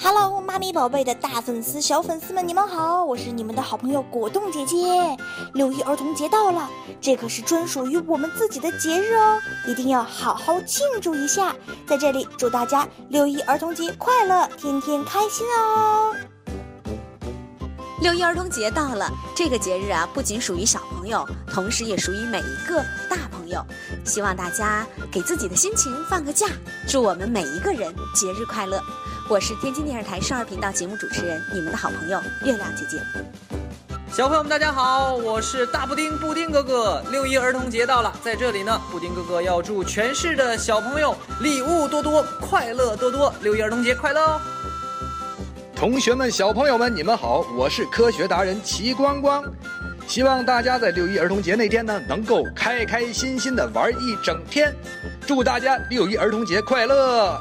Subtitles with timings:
[0.00, 4.76] Hello，妈咪宝贝的大粉丝、小粉丝们，你们好，我是你们的好朋友果冻姐姐。
[5.54, 6.68] 六一儿童节到了，
[7.00, 11.54] 这可是专属于我们自己的节日哦，一定要好好庆祝一下。
[11.86, 16.14] 在这里，祝大家六一儿童节快乐，天天开心哦！
[18.00, 23.64] 六一儿童节到了，这个节日啊，不仅属于小朋友，同时也属于每一个大朋友。
[24.04, 26.46] 希望大家给自己的心情放个假，
[26.86, 28.80] 祝我们每一个人节日快乐。
[29.26, 33.00] 我是天津电视台少儿频道节目主持人，你们的好朋友月亮姐姐。
[34.12, 37.02] 小朋友们，大家好，我是大布丁布丁哥哥。
[37.10, 43.32] 六一儿童节到了，在这里呢，布丁哥哥要祝全市的小朋友礼物多多，快乐多多。
[43.40, 44.40] 六一儿童节快乐哦！
[45.74, 49.42] 同学们、小朋友们，你们好，我是科学达人齐光光。
[50.06, 54.76] 希望大家在六一儿童节那天呢，能够开开心心的玩一整天。
[55.26, 57.40] 祝大家六一儿童节快乐！